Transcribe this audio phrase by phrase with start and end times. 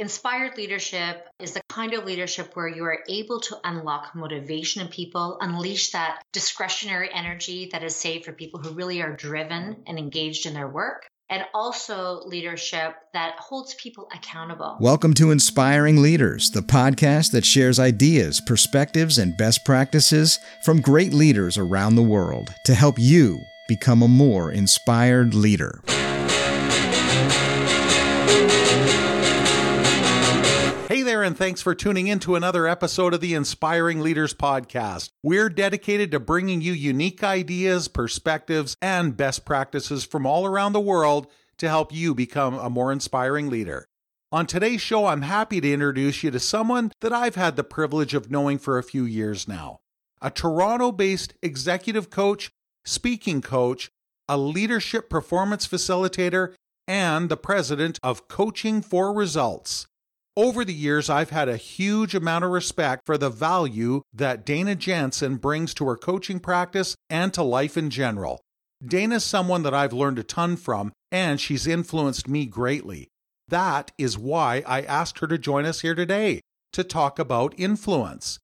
[0.00, 4.86] Inspired leadership is the kind of leadership where you are able to unlock motivation in
[4.86, 9.98] people, unleash that discretionary energy that is saved for people who really are driven and
[9.98, 14.76] engaged in their work, and also leadership that holds people accountable.
[14.78, 21.12] Welcome to Inspiring Leaders, the podcast that shares ideas, perspectives, and best practices from great
[21.12, 25.82] leaders around the world to help you become a more inspired leader.
[31.28, 35.10] And thanks for tuning in to another episode of the Inspiring Leaders Podcast.
[35.22, 40.80] We're dedicated to bringing you unique ideas, perspectives, and best practices from all around the
[40.80, 41.26] world
[41.58, 43.88] to help you become a more inspiring leader.
[44.32, 48.14] On today's show, I'm happy to introduce you to someone that I've had the privilege
[48.14, 49.80] of knowing for a few years now.
[50.22, 52.50] A Toronto based executive coach,
[52.86, 53.90] speaking coach,
[54.30, 56.54] a leadership performance facilitator,
[56.86, 59.88] and the president of Coaching for Results.
[60.38, 64.76] Over the years, I've had a huge amount of respect for the value that Dana
[64.76, 68.40] Jansen brings to her coaching practice and to life in general.
[68.80, 73.08] Dana's someone that I've learned a ton from, and she's influenced me greatly.
[73.48, 76.40] That is why I asked her to join us here today
[76.72, 78.38] to talk about influence.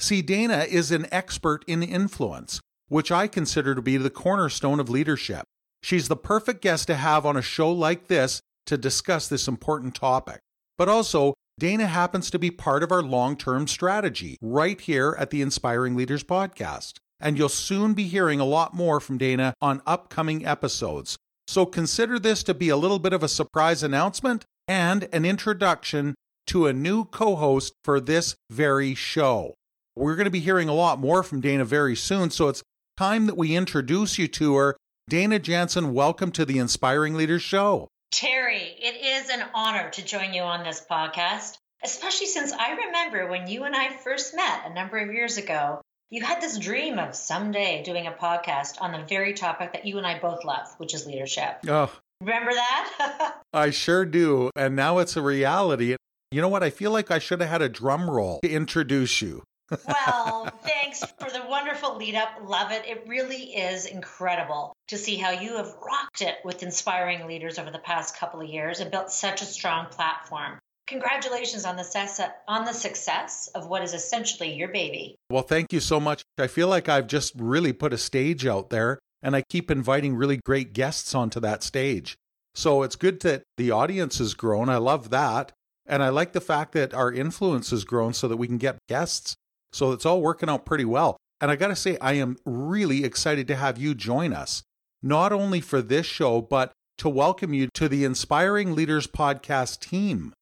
[0.00, 4.90] See, Dana is an expert in influence, which I consider to be the cornerstone of
[4.90, 5.44] leadership.
[5.80, 9.94] She's the perfect guest to have on a show like this to discuss this important
[9.94, 10.40] topic.
[10.78, 15.30] But also, Dana happens to be part of our long term strategy right here at
[15.30, 16.98] the Inspiring Leaders Podcast.
[17.18, 21.16] And you'll soon be hearing a lot more from Dana on upcoming episodes.
[21.46, 26.14] So consider this to be a little bit of a surprise announcement and an introduction
[26.48, 29.54] to a new co host for this very show.
[29.94, 32.62] We're going to be hearing a lot more from Dana very soon, so it's
[32.98, 34.76] time that we introduce you to her.
[35.08, 37.88] Dana Jansen, welcome to the Inspiring Leaders Show.
[38.16, 43.28] Terry, it is an honor to join you on this podcast, especially since I remember
[43.28, 45.82] when you and I first met a number of years ago.
[46.08, 49.98] You had this dream of someday doing a podcast on the very topic that you
[49.98, 51.58] and I both love, which is leadership.
[51.68, 53.34] Oh, remember that?
[53.52, 54.48] I sure do.
[54.56, 55.94] And now it's a reality.
[56.30, 56.62] You know what?
[56.62, 59.42] I feel like I should have had a drum roll to introduce you
[59.86, 62.30] well, thanks for the wonderful lead up.
[62.44, 62.84] Love it.
[62.86, 67.70] It really is incredible to see how you have rocked it with inspiring leaders over
[67.70, 70.58] the past couple of years and built such a strong platform.
[70.86, 75.16] Congratulations on the success on the success of what is essentially your baby.
[75.28, 76.22] Well, thank you so much.
[76.38, 80.14] I feel like I've just really put a stage out there and I keep inviting
[80.14, 82.16] really great guests onto that stage.
[82.54, 84.68] So it's good that the audience has grown.
[84.68, 85.50] I love that.
[85.86, 88.78] And I like the fact that our influence has grown so that we can get
[88.88, 89.36] guests
[89.72, 91.16] so it's all working out pretty well.
[91.40, 94.62] And I got to say, I am really excited to have you join us,
[95.02, 100.32] not only for this show, but to welcome you to the Inspiring Leaders Podcast team.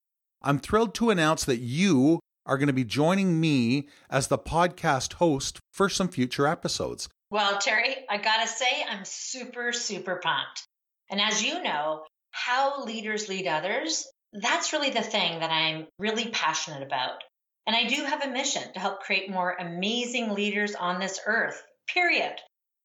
[0.41, 5.15] I'm thrilled to announce that you are going to be joining me as the podcast
[5.15, 7.09] host for some future episodes.
[7.31, 10.67] Well, Terry, I got to say, I'm super, super pumped.
[11.11, 16.29] And as you know, how leaders lead others, that's really the thing that I'm really
[16.29, 17.23] passionate about.
[17.67, 21.63] And I do have a mission to help create more amazing leaders on this earth,
[21.87, 22.35] period.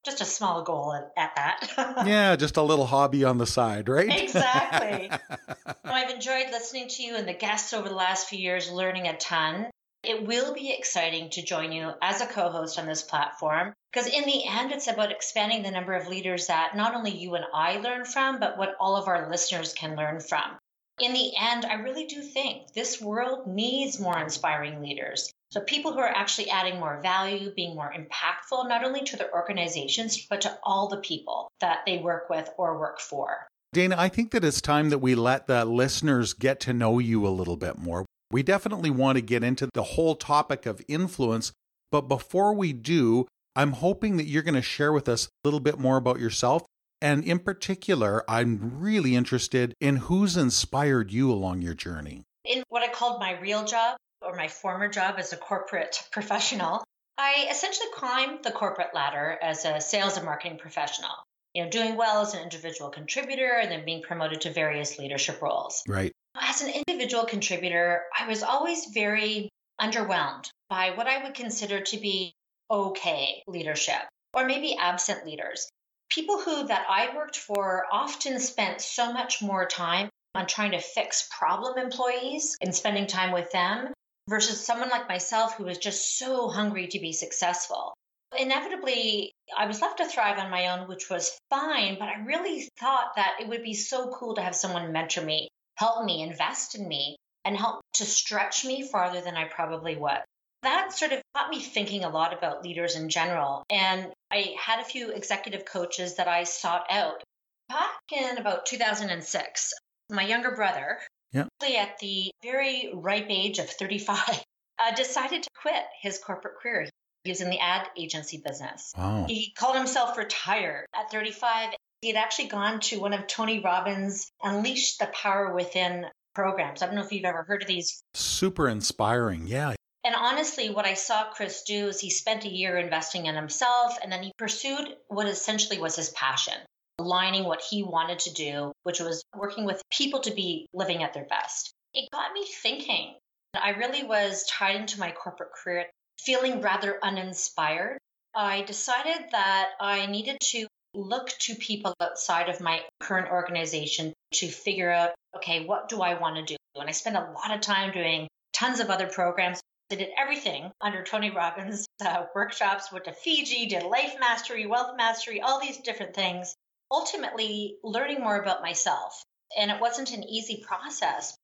[0.05, 2.03] Just a small goal at, at that.
[2.07, 4.09] yeah, just a little hobby on the side, right?
[4.09, 5.11] Exactly.
[5.83, 9.17] I've enjoyed listening to you and the guests over the last few years, learning a
[9.17, 9.67] ton.
[10.01, 14.07] It will be exciting to join you as a co host on this platform because,
[14.07, 17.43] in the end, it's about expanding the number of leaders that not only you and
[17.53, 20.57] I learn from, but what all of our listeners can learn from
[21.01, 25.31] in the end, I really do think this world needs more inspiring leaders.
[25.51, 29.33] So, people who are actually adding more value, being more impactful, not only to their
[29.33, 33.47] organizations, but to all the people that they work with or work for.
[33.73, 37.25] Dana, I think that it's time that we let the listeners get to know you
[37.25, 38.05] a little bit more.
[38.31, 41.51] We definitely want to get into the whole topic of influence.
[41.91, 45.59] But before we do, I'm hoping that you're going to share with us a little
[45.59, 46.63] bit more about yourself
[47.01, 52.23] and in particular, I'm really interested in who's inspired you along your journey.
[52.43, 56.83] In what I called my real job or my former job as a corporate professional,
[57.17, 61.11] I essentially climbed the corporate ladder as a sales and marketing professional.
[61.53, 65.41] You know, doing well as an individual contributor and then being promoted to various leadership
[65.41, 65.81] roles.
[65.87, 66.13] Right.
[66.39, 69.49] As an individual contributor, I was always very
[69.81, 72.33] underwhelmed by what I would consider to be
[72.69, 74.01] okay leadership
[74.35, 75.69] or maybe absent leaders
[76.09, 80.79] people who that I worked for often spent so much more time on trying to
[80.79, 83.93] fix problem employees and spending time with them
[84.27, 87.93] versus someone like myself who was just so hungry to be successful.
[88.37, 92.69] Inevitably, I was left to thrive on my own, which was fine, but I really
[92.79, 96.75] thought that it would be so cool to have someone mentor me, help me, invest
[96.75, 97.17] in me.
[97.45, 100.21] and help to stretch me farther than I probably would.
[100.63, 103.63] That sort of got me thinking a lot about leaders in general.
[103.69, 107.23] And I had a few executive coaches that I sought out.
[107.69, 109.73] Back in about 2006,
[110.09, 110.99] my younger brother,
[111.31, 111.45] yeah.
[111.61, 114.17] at the very ripe age of 35,
[114.79, 116.89] uh, decided to quit his corporate career.
[117.23, 118.93] He was in the ad agency business.
[118.97, 119.25] Wow.
[119.27, 121.73] He called himself retired at 35.
[122.01, 126.81] He had actually gone to one of Tony Robbins' Unleash the Power Within programs.
[126.81, 128.01] I don't know if you've ever heard of these.
[128.13, 129.47] Super inspiring.
[129.47, 129.75] Yeah.
[130.09, 133.95] And honestly, what I saw Chris do is he spent a year investing in himself
[134.01, 136.55] and then he pursued what essentially was his passion,
[136.97, 141.13] aligning what he wanted to do, which was working with people to be living at
[141.13, 141.71] their best.
[141.93, 143.17] It got me thinking.
[143.53, 145.85] I really was tied into my corporate career,
[146.17, 147.99] feeling rather uninspired.
[148.33, 150.65] I decided that I needed to
[150.95, 156.19] look to people outside of my current organization to figure out, okay, what do I
[156.19, 156.55] want to do?
[156.73, 159.61] And I spent a lot of time doing tons of other programs.
[159.91, 164.95] I did everything under Tony Robbins uh, workshops, went to Fiji, did life mastery, wealth
[164.95, 166.55] mastery, all these different things.
[166.91, 169.23] Ultimately, learning more about myself.
[169.57, 171.35] And it wasn't an easy process.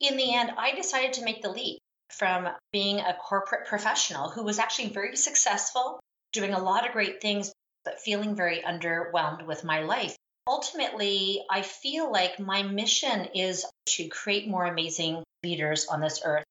[0.00, 1.78] In the end, I decided to make the leap
[2.10, 6.00] from being a corporate professional who was actually very successful,
[6.32, 7.52] doing a lot of great things,
[7.84, 10.16] but feeling very underwhelmed with my life.
[10.46, 16.44] Ultimately, I feel like my mission is to create more amazing leaders on this earth.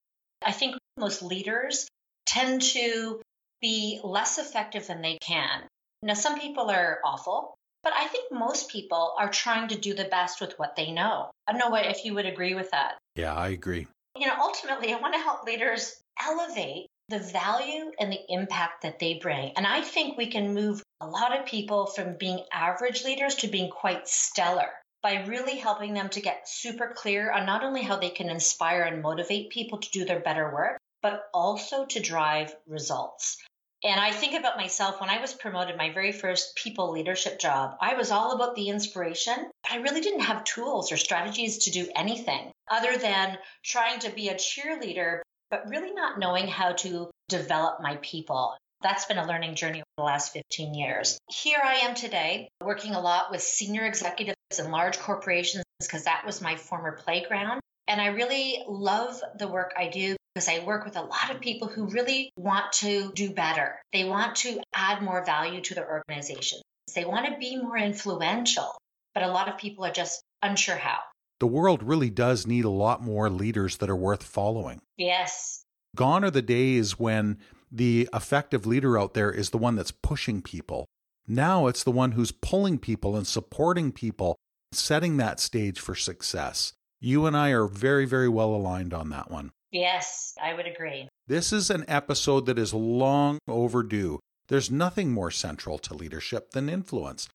[0.45, 1.87] I think most leaders
[2.25, 3.21] tend to
[3.61, 5.63] be less effective than they can.
[6.01, 10.05] Now, some people are awful, but I think most people are trying to do the
[10.05, 11.31] best with what they know.
[11.47, 12.97] I don't know if you would agree with that.
[13.15, 13.87] Yeah, I agree.
[14.17, 18.99] You know, ultimately, I want to help leaders elevate the value and the impact that
[18.99, 19.53] they bring.
[19.55, 23.47] And I think we can move a lot of people from being average leaders to
[23.47, 24.69] being quite stellar
[25.03, 28.83] by really helping them to get super clear on not only how they can inspire
[28.83, 33.37] and motivate people to do their better work, but also to drive results.
[33.83, 37.75] And I think about myself when I was promoted my very first people leadership job,
[37.81, 39.51] I was all about the inspiration.
[39.63, 44.09] But I really didn't have tools or strategies to do anything other than trying to
[44.09, 45.19] be a cheerleader,
[45.51, 48.55] but really not knowing how to develop my people.
[48.81, 51.17] That's been a learning journey over the last 15 years.
[51.29, 56.23] Here I am today, working a lot with senior executives in large corporations because that
[56.25, 57.59] was my former playground.
[57.87, 61.41] And I really love the work I do because I work with a lot of
[61.41, 63.75] people who really want to do better.
[63.91, 66.59] They want to add more value to their organization.
[66.95, 68.75] They want to be more influential,
[69.13, 70.99] but a lot of people are just unsure how.
[71.39, 74.79] The world really does need a lot more leaders that are worth following.
[74.97, 75.63] Yes.
[75.95, 77.37] Gone are the days when
[77.71, 80.85] the effective leader out there is the one that's pushing people.
[81.27, 84.35] Now it's the one who's pulling people and supporting people,
[84.75, 86.73] setting that stage for success.
[86.99, 89.51] You and I are very, very well aligned on that one.
[89.71, 91.09] Yes, I would agree.
[91.27, 94.19] This is an episode that is long overdue.
[94.47, 97.27] There's nothing more central to leadership than influence.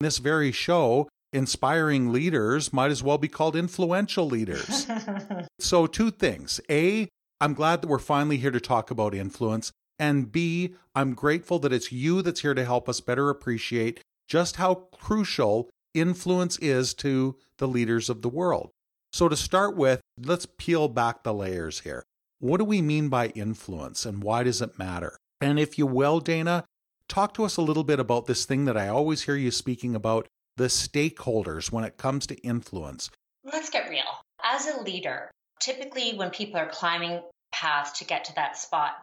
[0.00, 4.86] In This very show, inspiring leaders, might as well be called influential leaders.
[5.58, 6.60] so, two things.
[6.70, 7.08] A,
[7.40, 9.72] I'm glad that we're finally here to talk about influence.
[9.98, 14.56] And B, I'm grateful that it's you that's here to help us better appreciate just
[14.56, 18.70] how crucial influence is to the leaders of the world.
[19.12, 22.04] So, to start with, let's peel back the layers here.
[22.40, 25.16] What do we mean by influence and why does it matter?
[25.40, 26.64] And if you will, Dana,
[27.08, 29.94] talk to us a little bit about this thing that I always hear you speaking
[29.94, 33.10] about the stakeholders when it comes to influence.
[33.44, 34.02] Let's get real.
[34.42, 37.22] As a leader, typically when people are climbing
[37.52, 39.02] paths to get to that spot,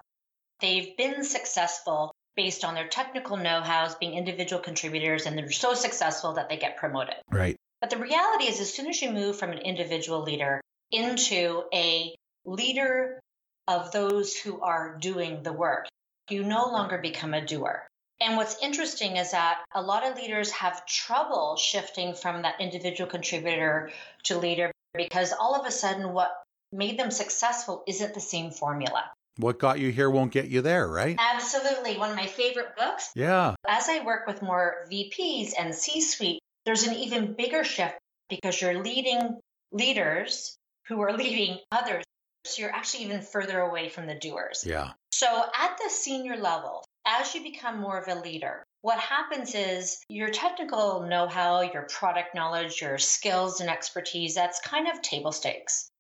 [0.59, 6.33] they've been successful based on their technical know-hows, being individual contributors, and they're so successful
[6.33, 7.15] that they get promoted.
[7.29, 7.57] Right.
[7.81, 10.61] But the reality is, as soon as you move from an individual leader
[10.91, 13.19] into a leader
[13.67, 15.87] of those who are doing the work,
[16.29, 17.87] you no longer become a doer.
[18.21, 23.09] And what's interesting is that a lot of leaders have trouble shifting from that individual
[23.09, 23.91] contributor
[24.25, 26.31] to leader because all of a sudden what
[26.71, 29.09] made them successful isn't the same formula.
[29.37, 31.17] What got you here won't get you there, right?
[31.19, 31.97] Absolutely.
[31.97, 33.11] One of my favorite books.
[33.15, 33.55] Yeah.
[33.67, 37.97] As I work with more VPs and C suite there's an even bigger shift
[38.29, 39.39] because you're leading
[39.71, 40.55] leaders
[40.87, 42.03] who are leading others.
[42.45, 44.63] So you're actually even further away from the doers.
[44.65, 44.91] Yeah.
[45.11, 49.99] So at the senior level, as you become more of a leader, what happens is
[50.09, 55.31] your technical know how, your product knowledge, your skills and expertise, that's kind of table
[55.31, 55.90] stakes.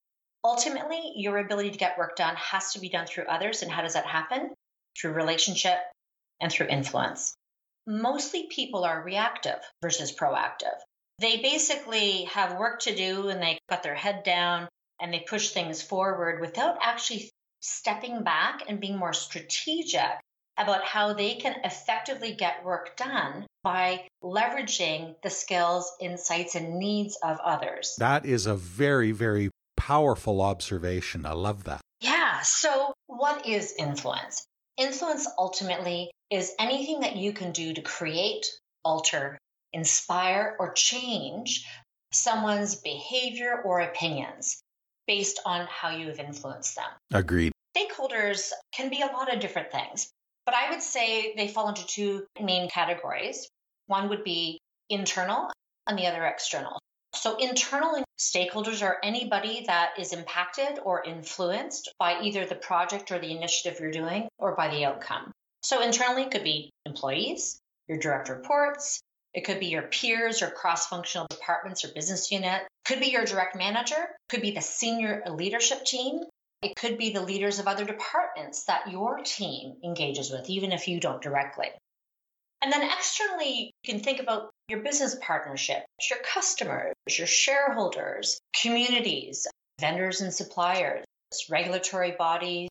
[0.43, 3.61] Ultimately, your ability to get work done has to be done through others.
[3.61, 4.53] And how does that happen?
[4.99, 5.79] Through relationship
[6.39, 7.35] and through influence
[7.87, 10.77] mostly people are reactive versus proactive.
[11.19, 14.67] They basically have work to do and they got their head down
[14.99, 17.29] and they push things forward without actually
[17.59, 20.19] stepping back and being more strategic
[20.57, 27.17] about how they can effectively get work done by leveraging the skills, insights, and needs
[27.23, 27.95] of others.
[27.99, 29.49] That is a very, very
[29.81, 31.25] powerful observation.
[31.25, 31.81] I love that.
[32.01, 32.41] Yeah.
[32.41, 34.45] So, what is influence?
[34.77, 38.45] Influence ultimately is anything that you can do to create,
[38.85, 39.39] alter,
[39.73, 41.65] inspire, or change
[42.13, 44.61] someone's behavior or opinions
[45.07, 46.91] based on how you have influenced them.
[47.11, 47.51] Agreed.
[47.75, 50.09] Stakeholders can be a lot of different things,
[50.45, 53.47] but I would say they fall into two main categories.
[53.87, 54.59] One would be
[54.89, 55.49] internal
[55.87, 56.77] and the other external.
[57.13, 63.19] So, internal stakeholders are anybody that is impacted or influenced by either the project or
[63.19, 65.31] the initiative you're doing or by the outcome.
[65.61, 69.01] So, internally it could be employees, your direct reports,
[69.33, 73.25] it could be your peers or cross functional departments or business unit, could be your
[73.25, 76.21] direct manager, could be the senior leadership team,
[76.61, 80.87] it could be the leaders of other departments that your team engages with, even if
[80.87, 81.71] you don't directly.
[82.61, 89.47] And then externally, you can think about your business partnerships, your customers, your shareholders, communities,
[89.79, 91.03] vendors and suppliers,
[91.49, 92.69] regulatory bodies,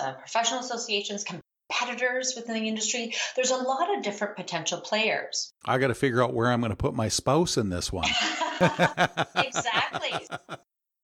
[0.00, 3.14] uh, professional associations, competitors within the industry.
[3.34, 5.50] There's a lot of different potential players.
[5.64, 8.08] I got to figure out where I'm going to put my spouse in this one.
[8.60, 10.28] exactly.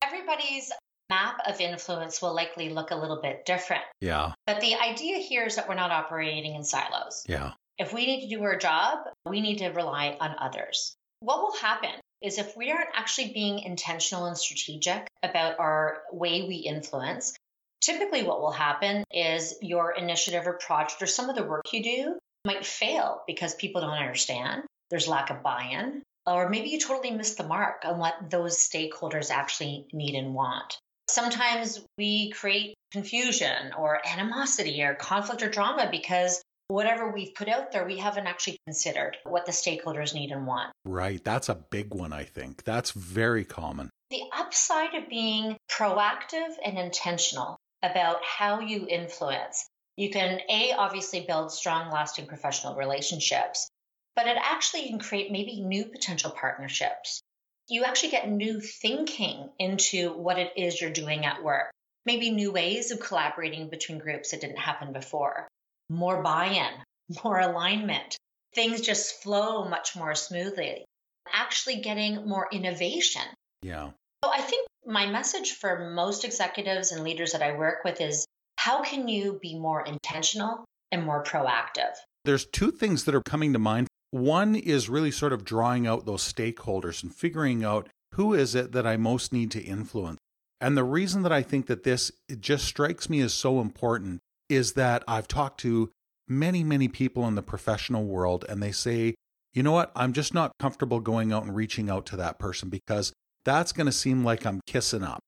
[0.03, 0.71] Everybody's
[1.09, 3.85] map of influence will likely look a little bit different.
[4.01, 4.33] Yeah.
[4.47, 7.25] But the idea here is that we're not operating in silos.
[7.29, 7.53] Yeah.
[7.79, 10.97] If we need to do our job, we need to rely on others.
[11.21, 11.91] What will happen
[12.23, 17.35] is if we aren't actually being intentional and strategic about our way we influence,
[17.83, 21.83] typically what will happen is your initiative or project or some of the work you
[21.83, 24.63] do might fail because people don't understand.
[24.91, 28.57] There's lack of buy in, or maybe you totally missed the mark on what those
[28.57, 30.79] stakeholders actually need and want.
[31.09, 37.73] Sometimes we create confusion or animosity or conflict or drama because whatever we've put out
[37.73, 40.73] there, we haven't actually considered what the stakeholders need and want.
[40.85, 41.23] Right.
[41.23, 42.65] That's a big one, I think.
[42.65, 43.91] That's very common.
[44.11, 51.25] The upside of being proactive and intentional about how you influence, you can A, obviously
[51.27, 53.69] build strong, lasting professional relationships,
[54.15, 57.21] but it actually can create maybe new potential partnerships.
[57.69, 61.71] You actually get new thinking into what it is you're doing at work,
[62.05, 65.49] maybe new ways of collaborating between groups that didn't happen before
[65.89, 68.17] more buy in, more alignment.
[68.55, 70.85] Things just flow much more smoothly.
[71.33, 73.23] Actually, getting more innovation.
[73.63, 73.91] Yeah.
[74.25, 78.25] So, I think my message for most executives and leaders that I work with is
[78.57, 81.95] how can you be more intentional and more proactive?
[82.25, 83.89] There's two things that are coming to mind.
[84.11, 88.73] One is really sort of drawing out those stakeholders and figuring out who is it
[88.73, 90.19] that I most need to influence.
[90.61, 94.73] And the reason that I think that this just strikes me as so important is
[94.73, 95.91] that I've talked to
[96.29, 99.15] many, many people in the professional world, and they say,
[99.55, 102.69] you know what, I'm just not comfortable going out and reaching out to that person
[102.69, 103.13] because
[103.45, 105.21] that's going to seem like I'm kissing up.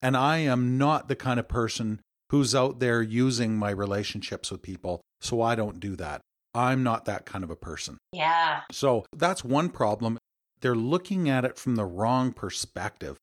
[0.00, 2.00] And I am not the kind of person
[2.30, 5.00] who's out there using my relationships with people.
[5.20, 6.20] So I don't do that.
[6.54, 7.98] I'm not that kind of a person.
[8.12, 8.60] Yeah.
[8.70, 10.18] So that's one problem.
[10.60, 13.16] They're looking at it from the wrong perspective.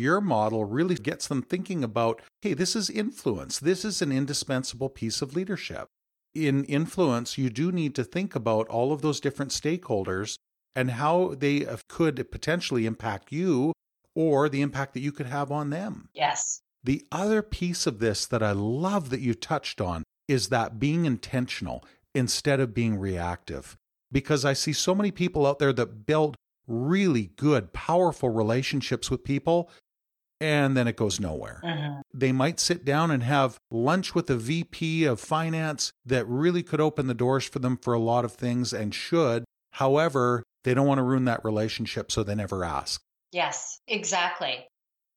[0.00, 3.58] Your model really gets them thinking about hey, this is influence.
[3.58, 5.88] This is an indispensable piece of leadership.
[6.34, 10.36] In influence, you do need to think about all of those different stakeholders
[10.74, 13.74] and how they uh, could potentially impact you
[14.14, 16.08] or the impact that you could have on them.
[16.14, 16.62] Yes.
[16.82, 21.04] The other piece of this that I love that you touched on is that being
[21.04, 23.76] intentional instead of being reactive.
[24.10, 29.24] Because I see so many people out there that build really good, powerful relationships with
[29.24, 29.70] people
[30.40, 31.60] and then it goes nowhere.
[31.64, 32.00] Mm-hmm.
[32.14, 36.80] They might sit down and have lunch with a VP of finance that really could
[36.80, 39.44] open the doors for them for a lot of things and should.
[39.72, 43.00] However, they don't want to ruin that relationship, so they never ask.
[43.32, 44.66] Yes, exactly.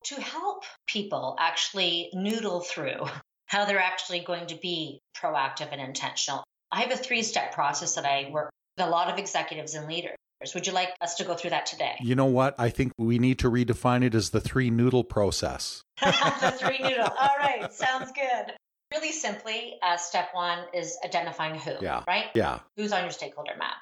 [0.06, 3.06] To help people actually noodle through
[3.46, 7.94] how they're actually going to be proactive and intentional, I have a three step process
[7.94, 10.16] that I work with a lot of executives and leaders.
[10.54, 11.96] Would you like us to go through that today?
[12.00, 12.54] You know what?
[12.58, 15.82] I think we need to redefine it as the three noodle process.
[16.02, 17.04] the three noodle.
[17.04, 18.52] All right, sounds good.
[18.92, 22.02] Really simply, uh, step one is identifying who, yeah.
[22.06, 22.26] right?
[22.34, 22.60] Yeah.
[22.76, 23.76] Who's on your stakeholder map.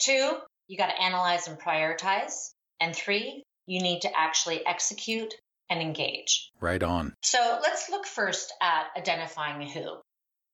[0.00, 2.50] Two, you got to analyze and prioritize.
[2.80, 5.34] And three, you need to actually execute
[5.70, 6.50] and engage.
[6.60, 7.14] Right on.
[7.22, 9.98] So let's look first at identifying who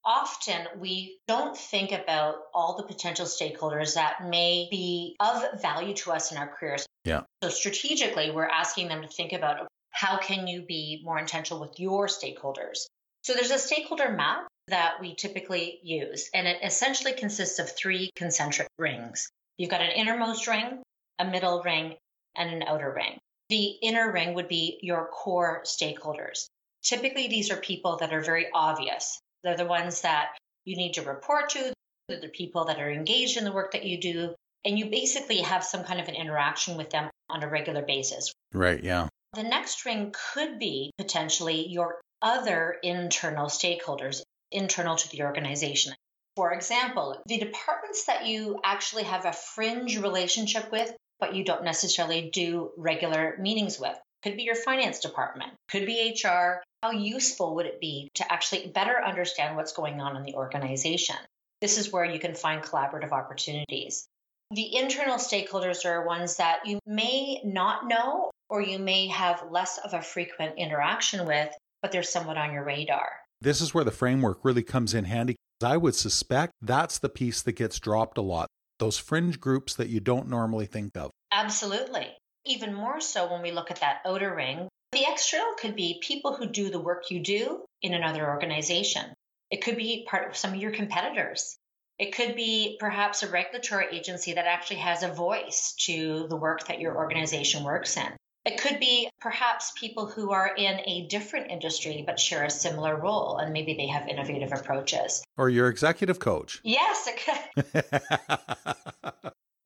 [0.04, 6.12] often we don't think about all the potential stakeholders that may be of value to
[6.12, 6.86] us in our careers.
[7.04, 7.22] Yeah.
[7.42, 11.78] So strategically, we're asking them to think about How can you be more intentional with
[11.78, 12.86] your stakeholders?
[13.22, 18.10] So there's a stakeholder map that we typically use, and it essentially consists of three
[18.16, 19.28] concentric rings.
[19.56, 20.82] You've got an innermost ring,
[21.18, 21.94] a middle ring,
[22.36, 23.18] and an outer ring.
[23.50, 26.48] The inner ring would be your core stakeholders.
[26.82, 29.20] Typically, these are people that are very obvious.
[29.44, 30.30] They're the ones that
[30.64, 31.72] you need to report to,
[32.08, 34.34] they're the people that are engaged in the work that you do,
[34.64, 38.32] and you basically have some kind of an interaction with them on a regular basis.
[38.52, 39.08] Right, yeah.
[39.34, 45.92] The next ring could be potentially your other internal stakeholders, internal to the organization.
[46.36, 51.64] For example, the departments that you actually have a fringe relationship with, but you don't
[51.64, 53.96] necessarily do regular meetings with.
[54.24, 56.62] Could be your finance department, could be HR.
[56.82, 61.16] How useful would it be to actually better understand what's going on in the organization?
[61.60, 64.06] This is where you can find collaborative opportunities.
[64.50, 69.76] The internal stakeholders are ones that you may not know or you may have less
[69.76, 73.10] of a frequent interaction with, but they're somewhat on your radar.
[73.42, 75.36] This is where the framework really comes in handy.
[75.62, 78.48] I would suspect that's the piece that gets dropped a lot.
[78.78, 81.10] Those fringe groups that you don't normally think of.
[81.30, 82.16] Absolutely.
[82.46, 84.68] Even more so when we look at that outer ring.
[84.92, 89.12] The external could be people who do the work you do in another organization.
[89.50, 91.56] It could be part of some of your competitors.
[91.98, 96.66] It could be perhaps a regulatory agency that actually has a voice to the work
[96.66, 98.12] that your organization works in.
[98.44, 102.94] It could be perhaps people who are in a different industry but share a similar
[102.94, 105.24] role and maybe they have innovative approaches.
[105.38, 106.60] Or your executive coach.
[106.62, 107.08] Yes,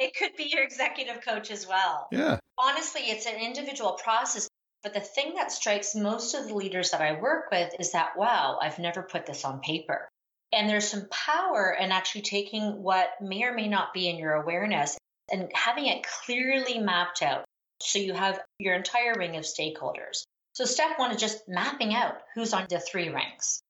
[0.09, 0.37] it could.
[0.37, 2.09] be your executive coach as well.
[2.11, 2.39] Yeah.
[2.57, 4.49] Honestly, it's an individual process.
[4.83, 8.17] But the thing that strikes most of the leaders that I work with is that,
[8.17, 10.09] wow, I've never put this on paper.
[10.53, 14.33] And there's some power in actually taking what may or may not be in your
[14.33, 14.97] awareness
[15.31, 17.45] and having it clearly mapped out.
[17.81, 20.25] So you have your entire ring of stakeholders.
[20.53, 23.61] So step one is just mapping out who's on the three ranks.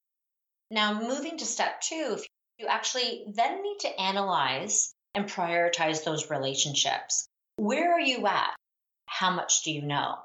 [0.71, 2.18] Now, moving to step two,
[2.59, 7.28] you actually then need to analyze and prioritize those relationships.
[7.57, 8.54] Where are you at?
[9.07, 10.18] How much do you know?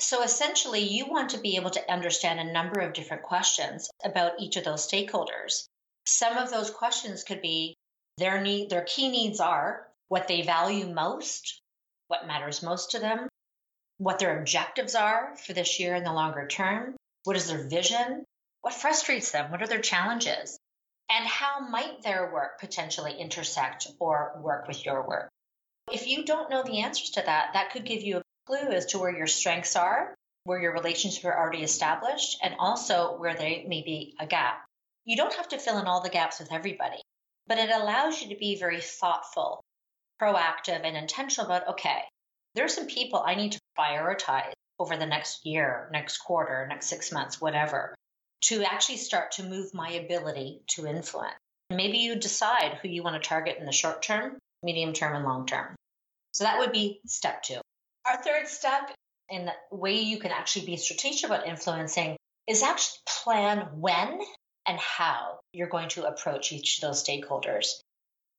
[0.00, 4.40] So essentially, you want to be able to understand a number of different questions about
[4.40, 5.66] each of those stakeholders.
[6.06, 7.76] Some of those questions could be
[8.18, 11.62] their need, their key needs are what they value most,
[12.08, 13.28] what matters most to them,
[13.98, 18.24] what their objectives are for this year and the longer term, what is their vision,
[18.62, 20.58] what frustrates them, what are their challenges,
[21.12, 25.28] and how might their work potentially intersect or work with your work.
[25.92, 28.86] If you don't know the answers to that, that could give you a clue as
[28.86, 33.62] to where your strengths are, where your relationships are already established, and also where there
[33.66, 34.64] may be a gap.
[35.04, 37.02] You don't have to fill in all the gaps with everybody,
[37.46, 39.60] but it allows you to be very thoughtful,
[40.20, 42.02] proactive, and intentional about okay,
[42.54, 46.86] there are some people I need to prioritize over the next year, next quarter, next
[46.86, 47.94] six months, whatever,
[48.42, 51.34] to actually start to move my ability to influence.
[51.70, 55.24] Maybe you decide who you want to target in the short term, medium term, and
[55.24, 55.74] long term.
[56.32, 57.60] So that would be step two.
[58.06, 58.90] Our third step
[59.28, 62.16] in the way you can actually be strategic about influencing
[62.48, 64.20] is actually plan when
[64.66, 67.80] and how you're going to approach each of those stakeholders.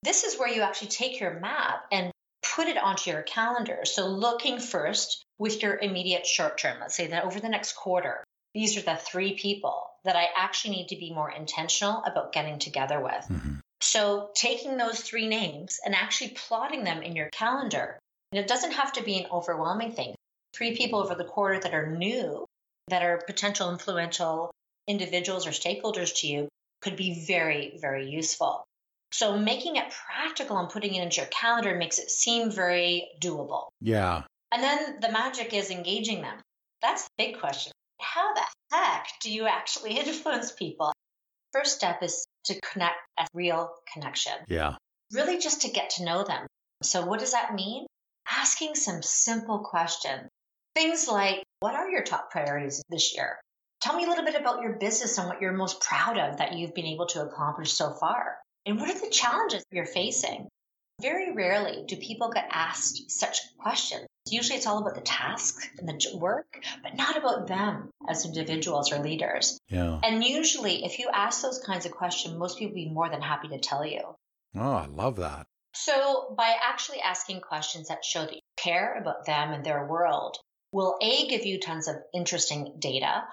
[0.03, 2.11] This is where you actually take your map and
[2.55, 3.79] put it onto your calendar.
[3.85, 8.23] So, looking first with your immediate short term, let's say that over the next quarter,
[8.53, 12.59] these are the three people that I actually need to be more intentional about getting
[12.59, 13.25] together with.
[13.29, 13.55] Mm-hmm.
[13.81, 17.99] So, taking those three names and actually plotting them in your calendar,
[18.31, 20.15] and it doesn't have to be an overwhelming thing.
[20.53, 22.45] Three people over the quarter that are new,
[22.87, 24.51] that are potential influential
[24.87, 26.47] individuals or stakeholders to you
[26.81, 28.63] could be very, very useful.
[29.11, 33.67] So making it practical and putting it into your calendar makes it seem very doable.
[33.79, 34.23] Yeah.
[34.51, 36.37] And then the magic is engaging them.
[36.81, 37.72] That's the big question.
[38.03, 40.91] How the heck do you actually influence people?
[41.53, 44.33] First step is to connect a real connection.
[44.47, 44.75] Yeah.
[45.11, 46.47] Really just to get to know them.
[46.81, 47.85] So what does that mean?
[48.29, 50.29] Asking some simple questions.
[50.75, 53.39] Things like, what are your top priorities this year?
[53.81, 56.53] Tell me a little bit about your business and what you're most proud of that
[56.53, 58.37] you've been able to accomplish so far.
[58.65, 60.47] And what are the challenges you're facing?
[61.01, 64.07] Very rarely do people get asked such questions.
[64.33, 68.91] Usually it's all about the task and the work, but not about them as individuals
[68.91, 69.59] or leaders.
[69.67, 69.99] Yeah.
[70.03, 73.21] And usually, if you ask those kinds of questions, most people will be more than
[73.21, 74.01] happy to tell you.
[74.55, 75.45] Oh, I love that.
[75.75, 80.37] So, by actually asking questions that show that you care about them and their world,
[80.71, 83.25] will A, give you tons of interesting data,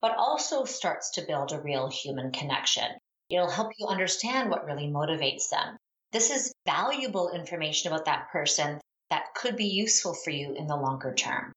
[0.00, 2.88] but also starts to build a real human connection.
[3.28, 5.76] It'll help you understand what really motivates them.
[6.12, 8.78] This is valuable information about that person
[9.10, 11.52] that could be useful for you in the longer term.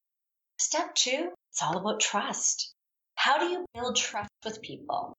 [0.60, 2.72] Step two, It's all about trust.
[3.16, 5.14] How do you build trust with people?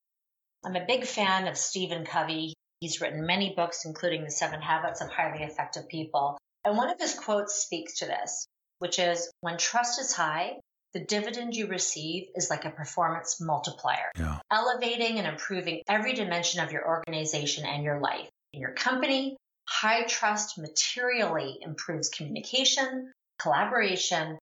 [0.63, 2.53] I'm a big fan of Stephen Covey.
[2.79, 6.37] He's written many books, including The Seven Habits of Highly Effective People.
[6.63, 8.45] And one of his quotes speaks to this,
[8.79, 10.59] which is when trust is high,
[10.93, 14.39] the dividend you receive is like a performance multiplier, Yeah.
[14.51, 18.29] elevating and improving every dimension of your organization and your life.
[18.53, 19.37] In your company,
[19.69, 24.37] high trust materially improves communication, collaboration,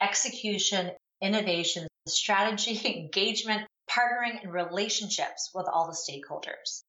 [0.00, 0.90] execution,
[1.22, 6.82] innovation, strategy, engagement, partnering, and relationships with all the stakeholders.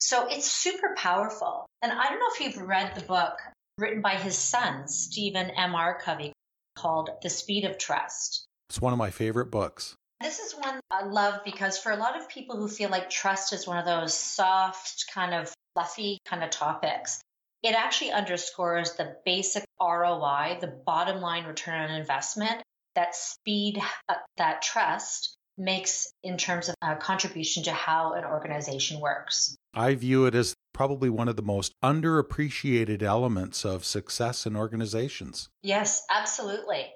[0.00, 1.66] So it's super powerful.
[1.80, 3.34] And I don't know if you've read the book
[3.78, 6.00] written by his son, Stephen M.R.
[6.02, 6.32] Covey,
[6.74, 8.44] called The Speed of Trust.
[8.68, 9.94] It's one of my favorite books.
[10.20, 13.52] This is one I love because for a lot of people who feel like trust
[13.52, 17.20] is one of those soft, kind of fluffy kind of topics,
[17.62, 22.62] it actually underscores the basic ROI, the bottom line return on investment
[22.94, 29.00] that speed, uh, that trust makes in terms of a contribution to how an organization
[29.00, 29.54] works.
[29.74, 35.48] I view it as probably one of the most underappreciated elements of success in organizations.
[35.62, 36.86] Yes, absolutely.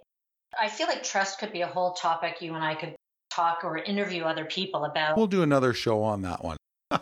[0.58, 2.94] I feel like trust could be a whole topic you and I could
[3.30, 5.16] talk or interview other people about.
[5.16, 6.56] We'll do another show on that one.
[6.90, 6.98] Yeah,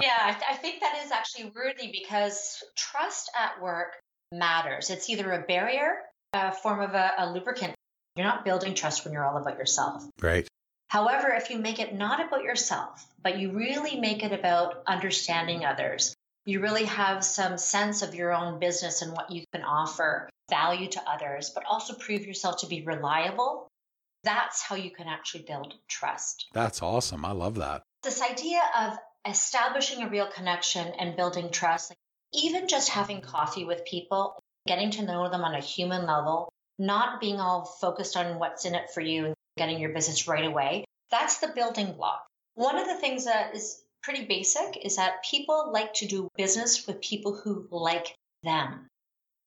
[0.00, 3.94] I, th- I think that is actually worthy because trust at work
[4.32, 4.90] matters.
[4.90, 5.96] It's either a barrier,
[6.32, 7.74] a form of a, a lubricant.
[8.16, 10.04] You're not building trust when you're all about yourself.
[10.20, 10.48] Right.
[10.88, 15.64] However, if you make it not about yourself, but you really make it about understanding
[15.64, 16.14] others,
[16.44, 20.88] you really have some sense of your own business and what you can offer value
[20.88, 23.66] to others, but also prove yourself to be reliable,
[24.22, 26.46] that's how you can actually build trust.
[26.52, 27.24] That's awesome.
[27.24, 27.82] I love that.
[28.06, 31.98] This idea of establishing a real connection and building trust, like
[32.32, 37.20] even just having coffee with people, getting to know them on a human level, not
[37.20, 40.84] being all focused on what's in it for you and getting your business right away,
[41.10, 42.24] that's the building block.
[42.54, 46.86] One of the things that is pretty basic is that people like to do business
[46.86, 48.14] with people who like
[48.44, 48.86] them.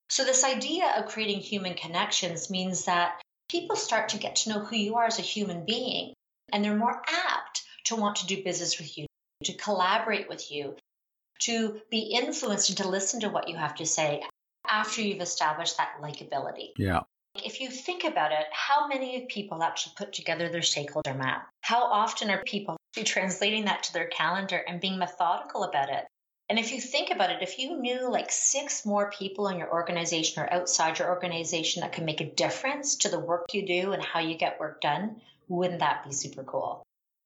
[0.09, 4.59] So, this idea of creating human connections means that people start to get to know
[4.59, 6.13] who you are as a human being,
[6.51, 9.05] and they're more apt to want to do business with you,
[9.43, 10.75] to collaborate with you,
[11.39, 14.23] to be influenced and to listen to what you have to say
[14.67, 16.71] after you've established that likability.
[16.77, 17.01] Yeah.
[17.35, 21.47] If you think about it, how many people actually put together their stakeholder map?
[21.61, 26.05] How often are people translating that to their calendar and being methodical about it?
[26.49, 29.71] And if you think about it, if you knew like six more people in your
[29.71, 33.91] organization or outside your organization that could make a difference to the work you do
[33.91, 36.83] and how you get work done, wouldn't that be super cool?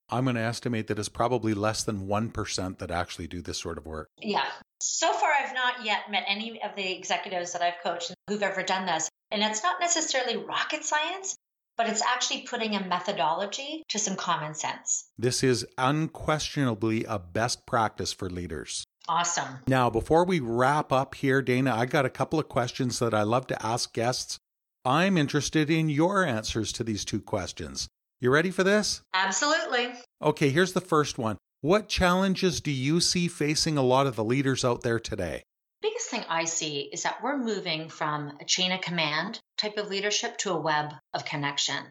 [0.09, 3.77] I'm going to estimate that it's probably less than 1% that actually do this sort
[3.77, 4.09] of work.
[4.21, 4.45] Yeah.
[4.79, 8.63] So far, I've not yet met any of the executives that I've coached who've ever
[8.63, 9.09] done this.
[9.31, 11.35] And it's not necessarily rocket science,
[11.77, 15.05] but it's actually putting a methodology to some common sense.
[15.17, 18.83] This is unquestionably a best practice for leaders.
[19.07, 19.59] Awesome.
[19.67, 23.23] Now, before we wrap up here, Dana, I got a couple of questions that I
[23.23, 24.37] love to ask guests.
[24.85, 27.87] I'm interested in your answers to these two questions.
[28.23, 29.01] You ready for this?
[29.13, 29.91] Absolutely.
[30.21, 31.35] Okay, here's the first one.
[31.59, 35.43] What challenges do you see facing a lot of the leaders out there today?
[35.81, 39.89] biggest thing I see is that we're moving from a chain of command type of
[39.89, 41.83] leadership to a web of connection,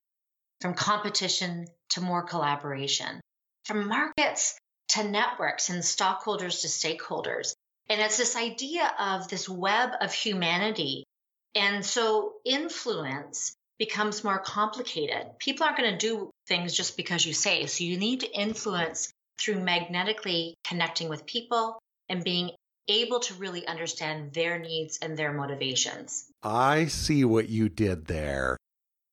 [0.63, 3.21] from competition to more collaboration,
[3.67, 4.59] from markets
[4.93, 7.53] to networks and stockholders to stakeholders.
[7.91, 11.05] And it's this idea of this web of humanity.
[11.55, 15.27] And so influence becomes more complicated.
[15.41, 17.67] People aren't going to do things just because you say.
[17.67, 22.53] So you need to influence through magnetically connecting with people and being
[22.87, 26.27] able to really understand their needs and their motivations.
[26.45, 28.57] I see what you did there.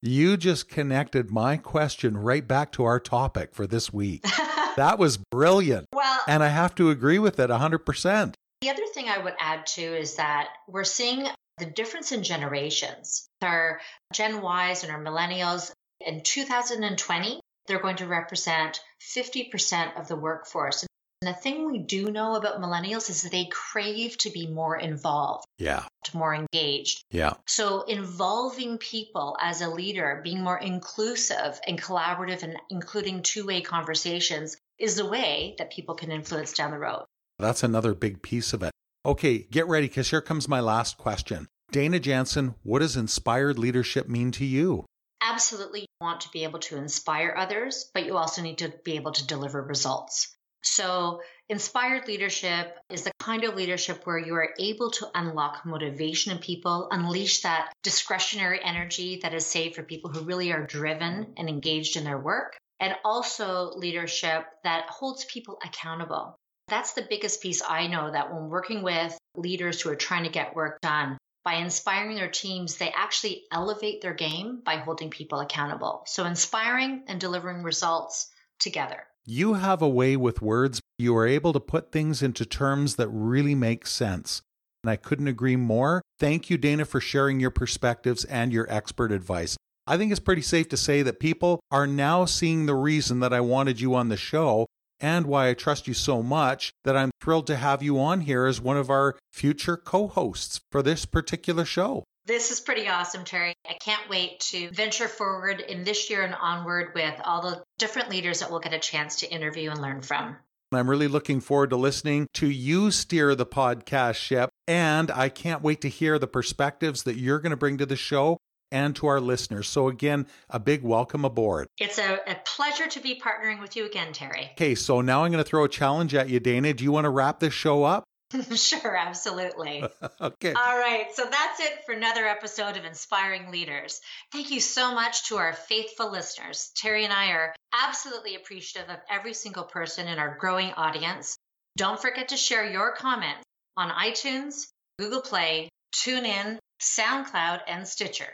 [0.02, 4.22] You just connected my question right back to our topic for this week.
[4.76, 5.86] that was brilliant.
[5.92, 8.34] Well, and I have to agree with it 100%.
[8.60, 11.26] The other thing I would add too is that we're seeing
[11.60, 13.28] the difference in generations.
[13.42, 13.80] Our
[14.12, 18.80] Gen Ys and our millennials in 2020, they're going to represent
[19.14, 20.84] 50% of the workforce.
[21.22, 24.76] And the thing we do know about millennials is that they crave to be more
[24.76, 25.44] involved.
[25.58, 25.84] Yeah.
[26.14, 27.04] More engaged.
[27.10, 27.34] Yeah.
[27.46, 34.56] So involving people as a leader, being more inclusive and collaborative and including two-way conversations
[34.78, 37.04] is the way that people can influence down the road.
[37.38, 38.72] That's another big piece of it.
[39.06, 41.48] Okay, get ready because here comes my last question.
[41.72, 44.84] Dana Jansen, what does inspired leadership mean to you?
[45.22, 48.96] Absolutely, you want to be able to inspire others, but you also need to be
[48.96, 50.36] able to deliver results.
[50.62, 56.32] So, inspired leadership is the kind of leadership where you are able to unlock motivation
[56.32, 61.32] in people, unleash that discretionary energy that is saved for people who really are driven
[61.38, 66.36] and engaged in their work, and also leadership that holds people accountable.
[66.70, 70.30] That's the biggest piece I know that when working with leaders who are trying to
[70.30, 75.40] get work done, by inspiring their teams, they actually elevate their game by holding people
[75.40, 76.02] accountable.
[76.06, 79.04] So, inspiring and delivering results together.
[79.24, 80.80] You have a way with words.
[80.98, 84.42] You are able to put things into terms that really make sense.
[84.84, 86.02] And I couldn't agree more.
[86.18, 89.56] Thank you, Dana, for sharing your perspectives and your expert advice.
[89.86, 93.32] I think it's pretty safe to say that people are now seeing the reason that
[93.32, 94.66] I wanted you on the show
[95.00, 98.46] and why I trust you so much that I'm thrilled to have you on here
[98.46, 102.04] as one of our future co hosts for this particular show.
[102.26, 103.54] This is pretty awesome, Terry.
[103.68, 108.10] I can't wait to venture forward in this year and onward with all the different
[108.10, 110.36] leaders that we'll get a chance to interview and learn from.
[110.72, 114.50] I'm really looking forward to listening to you steer the podcast ship.
[114.68, 117.96] And I can't wait to hear the perspectives that you're going to bring to the
[117.96, 118.38] show
[118.72, 119.68] and to our listeners.
[119.68, 121.68] So, again, a big welcome aboard.
[121.78, 124.50] It's a, a, pleasure to be partnering with you again, Terry.
[124.52, 126.72] Okay, so now I'm going to throw a challenge at you, Dana.
[126.74, 128.04] Do you want to wrap this show up?
[128.54, 129.84] sure, absolutely.
[130.20, 130.52] okay.
[130.52, 131.06] All right.
[131.14, 134.00] So that's it for another episode of Inspiring Leaders.
[134.32, 136.70] Thank you so much to our faithful listeners.
[136.76, 141.36] Terry and I are absolutely appreciative of every single person in our growing audience.
[141.76, 143.44] Don't forget to share your comments
[143.76, 148.32] on iTunes, Google Play, TuneIn, SoundCloud, and Stitcher.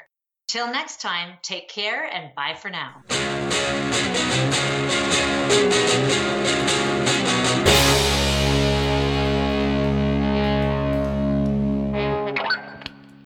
[0.56, 3.02] Until next time, take care and bye for now.